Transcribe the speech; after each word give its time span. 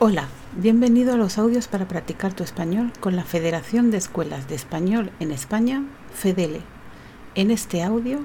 Hola, 0.00 0.26
bienvenido 0.56 1.14
a 1.14 1.16
los 1.16 1.38
audios 1.38 1.68
para 1.68 1.86
practicar 1.86 2.34
tu 2.34 2.42
español 2.42 2.92
con 2.98 3.14
la 3.14 3.22
Federación 3.22 3.92
de 3.92 3.96
Escuelas 3.96 4.48
de 4.48 4.56
Español 4.56 5.12
en 5.20 5.30
España, 5.30 5.84
FEDELE. 6.12 6.62
En 7.36 7.52
este 7.52 7.84
audio, 7.84 8.18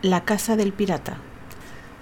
La 0.00 0.24
Casa 0.24 0.54
del 0.54 0.72
Pirata. 0.72 1.16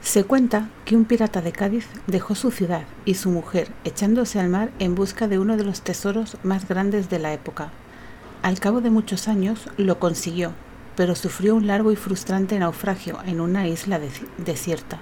Se 0.03 0.25
cuenta 0.25 0.69
que 0.85 0.97
un 0.97 1.07
pirata 1.07 1.41
de 1.41 1.51
Cádiz 1.51 1.87
dejó 2.09 2.35
su 2.35 2.51
ciudad 2.51 2.83
y 3.07 3.15
su 3.15 3.31
mujer 3.31 3.73
echándose 3.85 4.39
al 4.39 4.51
mar 4.51 4.71
en 4.79 4.95
busca 4.95 5.29
de 5.29 5.39
uno 5.39 5.57
de 5.57 5.65
los 5.65 5.81
tesoros 5.81 6.37
más 6.43 6.69
grandes 6.69 7.09
de 7.09 7.21
la 7.21 7.33
época. 7.33 7.71
Al 8.43 8.61
cabo 8.61 8.83
de 8.83 8.91
muchos 8.91 9.29
años 9.29 9.67
lo 9.79 9.99
consiguió, 9.99 10.53
pero 10.95 11.15
sufrió 11.15 11.55
un 11.55 11.67
largo 11.67 11.91
y 11.91 11.97
frustrante 11.97 12.59
naufragio 12.59 13.19
en 13.25 13.41
una 13.41 13.67
isla 13.67 13.99
desierta. 14.37 15.01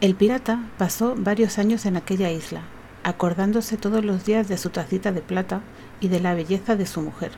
El 0.00 0.14
pirata 0.14 0.60
pasó 0.78 1.14
varios 1.16 1.58
años 1.58 1.84
en 1.84 1.96
aquella 1.96 2.30
isla, 2.30 2.62
acordándose 3.06 3.76
todos 3.76 4.04
los 4.04 4.24
días 4.24 4.48
de 4.48 4.58
su 4.58 4.70
tacita 4.70 5.12
de 5.12 5.20
plata 5.20 5.60
y 6.00 6.08
de 6.08 6.18
la 6.18 6.34
belleza 6.34 6.74
de 6.74 6.86
su 6.86 7.02
mujer, 7.02 7.30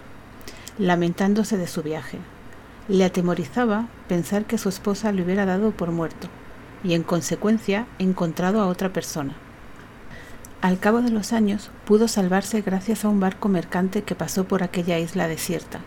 lamentándose 0.79 1.59
de 1.59 1.67
su 1.67 1.83
viaje. 1.83 2.17
Le 2.89 3.05
atemorizaba 3.05 3.87
pensar 4.09 4.47
que 4.47 4.57
su 4.57 4.71
esposa 4.71 5.13
le 5.13 5.23
hubiera 5.23 5.45
dado 5.45 5.73
por 5.73 5.91
muerto 5.91 6.29
y 6.83 6.95
en 6.95 7.03
consecuencia 7.03 7.87
encontrado 7.99 8.63
a 8.63 8.67
otra 8.67 8.95
persona. 8.95 9.35
Al 10.63 10.79
cabo 10.79 11.03
de 11.03 11.11
los 11.11 11.35
años 11.35 11.71
pudo 11.85 12.09
salvarse 12.09 12.63
gracias 12.63 13.05
a 13.05 13.11
un 13.11 13.21
barco 13.21 13.51
mercante 13.51 14.01
que 14.01 14.15
pasó 14.15 14.45
por 14.45 14.63
aquella 14.63 14.99
isla 14.99 15.29
desierta. 15.29 15.81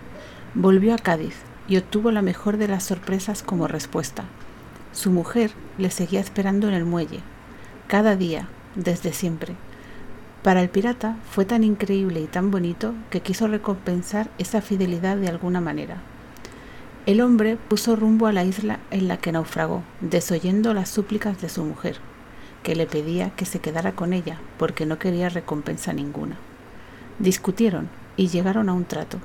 Volvió 0.54 0.94
a 0.94 1.00
Cádiz 1.00 1.38
y 1.68 1.78
obtuvo 1.78 2.12
la 2.12 2.22
mejor 2.22 2.58
de 2.58 2.68
las 2.68 2.84
sorpresas 2.84 3.42
como 3.42 3.68
respuesta. 3.68 4.26
Su 4.94 5.10
mujer 5.10 5.50
le 5.80 5.90
seguía 5.90 6.20
esperando 6.20 6.68
en 6.68 6.76
el 6.76 6.86
muelle, 6.86 7.22
cada 7.88 8.16
día, 8.16 8.48
desde 8.76 9.12
siempre, 9.12 9.56
para 10.44 10.62
el 10.62 10.70
pirata 10.70 11.18
fue 11.30 11.46
tan 11.46 11.64
increíble 11.64 12.20
y 12.20 12.26
tan 12.26 12.50
bonito 12.50 12.96
que 13.12 13.22
quiso 13.22 13.48
recompensar 13.48 14.30
esa 14.40 14.62
fidelidad 14.62 15.18
de 15.18 15.28
alguna 15.28 15.62
manera. 15.62 15.98
El 17.06 17.22
hombre 17.22 17.58
puso 17.58 17.96
rumbo 17.96 18.28
a 18.28 18.34
la 18.34 18.44
isla 18.44 18.80
en 18.90 19.08
la 19.08 19.18
que 19.18 19.32
naufragó, 19.32 19.84
desoyendo 20.02 20.74
las 20.74 20.90
súplicas 20.90 21.42
de 21.42 21.50
su 21.50 21.64
mujer, 21.64 21.98
que 22.64 22.76
le 22.76 22.88
pedía 22.88 23.32
que 23.32 23.46
se 23.46 23.60
quedara 23.60 23.94
con 23.94 24.14
ella 24.14 24.40
porque 24.58 24.86
no 24.86 25.00
quería 25.00 25.30
recompensa 25.30 25.94
ninguna. 25.94 26.38
Discutieron 27.20 27.90
y 28.18 28.28
llegaron 28.28 28.70
a 28.70 28.74
un 28.74 28.86
trato. 28.86 29.20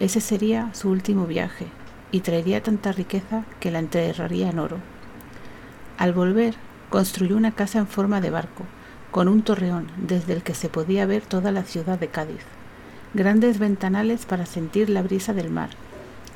Ese 0.00 0.20
sería 0.20 0.72
su 0.74 0.90
último 0.90 1.26
viaje 1.26 1.66
y 2.12 2.20
traería 2.20 2.62
tanta 2.62 2.92
riqueza 2.92 3.44
que 3.60 3.70
la 3.70 3.78
enterraría 3.78 4.50
en 4.50 4.58
oro. 4.58 4.78
Al 5.98 6.12
volver, 6.12 6.54
construyó 6.90 7.36
una 7.36 7.52
casa 7.52 7.78
en 7.78 7.86
forma 7.86 8.20
de 8.20 8.30
barco, 8.30 8.64
con 9.10 9.28
un 9.28 9.42
torreón 9.42 9.86
desde 9.96 10.34
el 10.34 10.42
que 10.42 10.54
se 10.54 10.68
podía 10.68 11.06
ver 11.06 11.22
toda 11.22 11.52
la 11.52 11.64
ciudad 11.64 11.98
de 11.98 12.08
Cádiz, 12.08 12.42
grandes 13.14 13.58
ventanales 13.58 14.26
para 14.26 14.46
sentir 14.46 14.90
la 14.90 15.02
brisa 15.02 15.32
del 15.32 15.50
mar, 15.50 15.70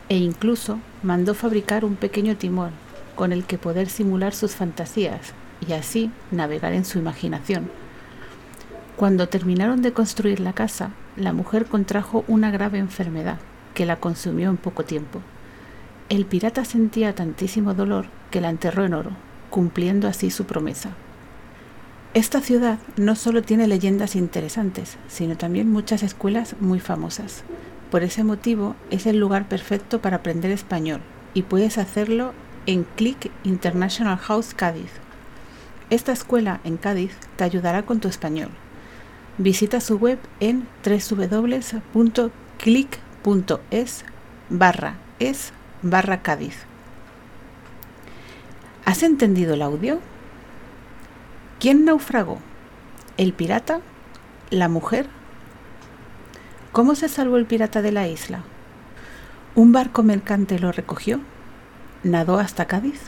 e 0.09 0.17
incluso 0.17 0.79
mandó 1.03 1.34
fabricar 1.34 1.84
un 1.84 1.97
pequeño 1.97 2.37
timón 2.37 2.70
con 3.14 3.33
el 3.33 3.45
que 3.45 3.59
poder 3.59 3.89
simular 3.89 4.34
sus 4.34 4.55
fantasías 4.55 5.33
y 5.67 5.73
así 5.75 6.11
navegar 6.31 6.73
en 6.73 6.84
su 6.84 6.98
imaginación. 6.98 7.70
Cuando 8.97 9.29
terminaron 9.29 9.83
de 9.83 9.92
construir 9.92 10.41
la 10.41 10.53
casa, 10.53 10.91
la 11.17 11.33
mujer 11.33 11.67
contrajo 11.67 12.25
una 12.29 12.51
grave 12.51 12.79
enfermedad 12.79 13.39
que 13.75 13.86
la 13.86 13.97
consumió 13.97 14.51
en 14.51 14.57
poco 14.57 14.84
tiempo. 14.84 15.20
El 16.09 16.27
pirata 16.27 16.64
sentía 16.64 17.14
tantísimo 17.14 17.75
dolor 17.75 18.07
que 18.31 18.41
la 18.41 18.51
enterró 18.51 18.84
en 18.84 18.95
oro, 18.95 19.11
cumpliendo 19.51 20.09
así 20.09 20.31
su 20.31 20.45
promesa. 20.45 20.91
Esta 22.15 22.43
ciudad 22.43 22.79
no 22.99 23.17
solo 23.17 23.41
tiene 23.41 23.67
leyendas 23.67 24.17
interesantes, 24.17 24.99
sino 25.09 25.39
también 25.39 25.71
muchas 25.71 26.03
escuelas 26.03 26.57
muy 26.61 26.79
famosas. 26.79 27.43
Por 27.91 28.03
ese 28.03 28.23
motivo 28.23 28.77
es 28.91 29.07
el 29.07 29.19
lugar 29.19 29.49
perfecto 29.49 30.03
para 30.03 30.17
aprender 30.19 30.51
español 30.51 31.01
y 31.33 31.41
puedes 31.42 31.79
hacerlo 31.79 32.35
en 32.67 32.85
Click 32.97 33.31
International 33.45 34.19
House 34.19 34.53
Cádiz. 34.53 34.91
Esta 35.89 36.13
escuela 36.13 36.61
en 36.64 36.77
Cádiz 36.77 37.13
te 37.36 37.45
ayudará 37.45 37.86
con 37.86 38.01
tu 38.01 38.09
español. 38.09 38.51
Visita 39.39 39.81
su 39.81 39.97
web 39.97 40.19
en 40.41 40.69
www.click.es 40.85 41.65
barra 44.51 44.97
es 45.19 45.53
barra 45.81 46.20
Cádiz. 46.20 46.57
¿Has 48.85 49.03
entendido 49.03 49.55
el 49.55 49.63
audio? 49.63 50.01
¿Quién 51.62 51.84
naufragó? 51.84 52.40
¿El 53.17 53.33
pirata? 53.34 53.78
¿La 54.50 54.68
mujer? 54.68 55.06
¿Cómo 56.73 56.96
se 56.96 57.08
salvó 57.08 57.36
el 57.36 57.46
pirata 57.46 57.83
de 57.83 57.92
la 57.92 58.08
isla? 58.08 58.42
¿Un 59.55 59.70
barco 59.70 60.02
mercante 60.02 60.58
lo 60.58 60.73
recogió? 60.73 61.20
¿Nadó 62.02 62.40
hasta 62.40 62.67
Cádiz? 62.67 63.00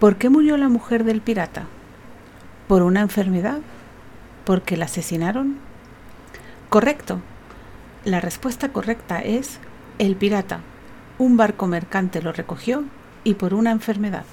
¿Por 0.00 0.16
qué 0.16 0.28
murió 0.28 0.56
la 0.56 0.68
mujer 0.68 1.04
del 1.04 1.20
pirata? 1.20 1.66
¿Por 2.66 2.82
una 2.82 3.00
enfermedad? 3.00 3.60
¿Porque 4.44 4.76
la 4.76 4.86
asesinaron? 4.86 5.58
Correcto. 6.68 7.20
La 8.04 8.18
respuesta 8.18 8.70
correcta 8.70 9.20
es 9.20 9.60
el 10.00 10.16
pirata. 10.16 10.62
Un 11.16 11.36
barco 11.36 11.68
mercante 11.68 12.20
lo 12.20 12.32
recogió 12.32 12.82
y 13.22 13.34
por 13.34 13.54
una 13.54 13.70
enfermedad. 13.70 14.24